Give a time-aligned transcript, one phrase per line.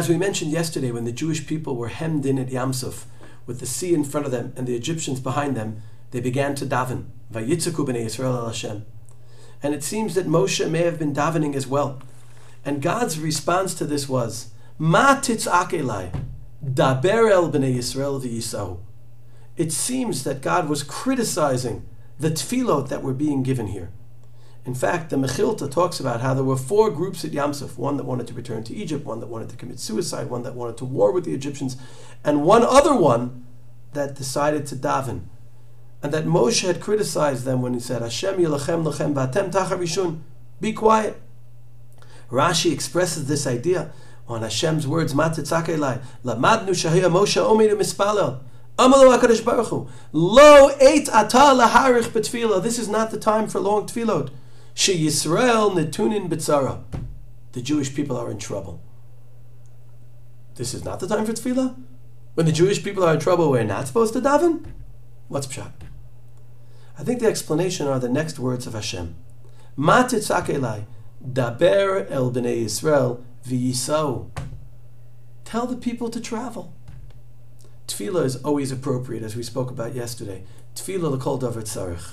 [0.00, 3.04] As we mentioned yesterday, when the Jewish people were hemmed in at Yamsuf,
[3.44, 6.64] with the sea in front of them and the Egyptians behind them, they began to
[6.64, 7.08] daven.
[7.30, 8.86] Yisrael al Hashem.
[9.62, 12.00] And it seems that Moshe may have been davening as well.
[12.64, 15.68] And God's response to this was, Ma titzak
[16.64, 18.78] daber el b'nei Yisrael v'yisahu.
[19.58, 21.86] It seems that God was criticizing
[22.18, 23.90] the tefillot that were being given here.
[24.66, 28.04] In fact, the Mechilta talks about how there were four groups at Yamsuf one that
[28.04, 30.84] wanted to return to Egypt, one that wanted to commit suicide, one that wanted to
[30.84, 31.76] war with the Egyptians,
[32.22, 33.46] and one other one
[33.94, 35.22] that decided to daven.
[36.02, 40.20] And that Moshe had criticized them when he said, Hashem yilachem lachem ba'atem tacharishun,
[40.60, 41.20] be quiet.
[42.30, 43.92] Rashi expresses this idea
[44.28, 45.66] on Hashem's words, Matitzak
[46.24, 48.40] Lamadnu Shahia Moshe Omer Mispalel.
[48.78, 49.88] Amalu HaKadosh Baruch.
[50.12, 52.62] Lo eit ata laharich betfila.
[52.62, 54.30] This is not the time for long tefillot.
[54.74, 56.82] She Yisrael netunin bitzara.
[57.52, 58.80] The Jewish people are in trouble.
[60.54, 61.76] This is not the time for tefillah?
[62.34, 64.64] When the Jewish people are in trouble, we're not supposed to daven?
[65.28, 65.72] What's pshat?
[66.98, 69.16] I think the explanation are the next words of Hashem.
[69.76, 70.84] Ma elai,
[71.26, 74.30] daber el bnei Yisrael v'yisau.
[75.44, 76.72] Tell the people to travel.
[77.88, 80.44] Tefillah is always appropriate, as we spoke about yesterday.
[80.74, 82.12] Tefillah l'kol davar tzarich.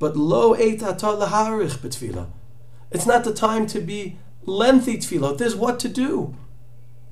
[0.00, 2.30] But lo eit laharich betfila.
[2.90, 5.36] It's not the time to be lengthy tefillah.
[5.36, 6.34] There's what to do.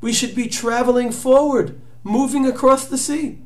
[0.00, 3.40] We should be traveling forward, moving across the sea.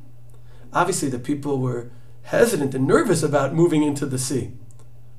[0.72, 1.90] Obviously, the people were
[2.22, 4.52] hesitant and nervous about moving into the sea.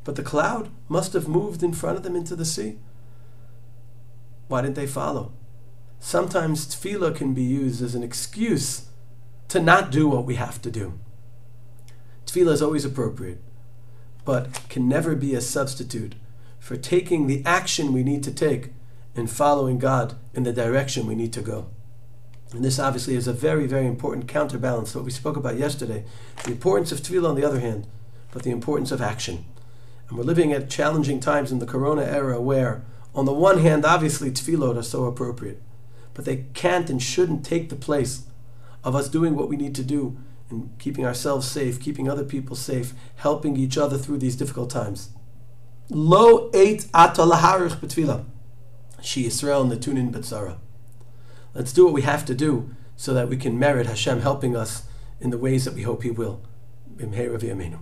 [0.06, 2.78] But the cloud must have moved in front of them into the sea.
[4.48, 5.34] Why didn't they follow?
[6.00, 8.88] Sometimes tefillah can be used as an excuse
[9.50, 10.98] to not do what we have to do.
[12.26, 13.42] Tefillah is always appropriate
[14.26, 16.16] but can never be a substitute
[16.60, 18.72] for taking the action we need to take
[19.16, 21.68] and following God in the direction we need to go.
[22.54, 26.06] And this obviously is a very, very important counterbalance to what we spoke about yesterday.
[26.44, 27.88] The importance of tefillah on the other hand,
[28.32, 29.46] but the importance of action.
[30.08, 32.84] And we're living at challenging times in the corona era where,
[33.16, 35.62] on the one hand, obviously tefillot are so appropriate,
[36.14, 38.24] but they can't and shouldn't take the place
[38.84, 40.18] of us doing what we need to do
[40.53, 45.09] and keeping ourselves safe, keeping other people safe, helping each other through these difficult times.
[45.90, 48.25] Lo eit atalaharich betfila.
[49.02, 50.58] She Yisrael netunin betzara.
[51.53, 54.84] Let's do what we have to do so that we can merit Hashem helping us
[55.19, 56.41] in the ways that we hope He will.
[56.96, 57.75] Bimhei Ravi.